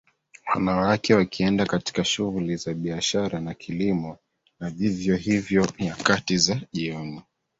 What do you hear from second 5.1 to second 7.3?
hivyo nyakati za jioni